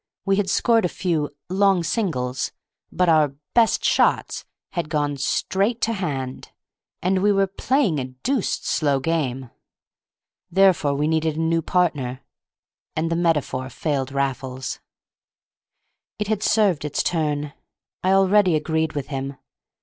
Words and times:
We 0.25 0.37
had 0.37 0.49
scored 0.49 0.83
a 0.83 0.87
few 0.89 1.29
"long 1.47 1.83
singles," 1.83 2.51
but 2.91 3.07
our 3.07 3.35
"best 3.53 3.85
shots" 3.85 4.45
had 4.71 4.89
gone 4.89 5.15
"straight 5.17 5.79
to 5.81 5.93
hand," 5.93 6.49
and 7.03 7.21
we 7.21 7.31
were 7.31 7.45
"playing 7.45 7.99
a 7.99 8.05
deuced 8.05 8.65
slow 8.65 8.99
game." 8.99 9.51
Therefore 10.49 10.95
we 10.95 11.07
needed 11.07 11.37
a 11.37 11.39
new 11.39 11.61
partner—and 11.61 13.11
the 13.11 13.15
metaphor 13.15 13.69
failed 13.69 14.11
Raffles. 14.11 14.79
It 16.17 16.29
had 16.29 16.41
served 16.41 16.83
its 16.83 17.03
turn. 17.03 17.53
I 18.03 18.11
already 18.13 18.55
agreed 18.55 18.93
with 18.93 19.09
him. 19.09 19.37